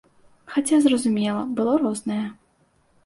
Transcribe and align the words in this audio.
Хаця, 0.53 0.79
зразумела, 0.87 1.43
было 1.59 1.77
рознае. 1.85 2.21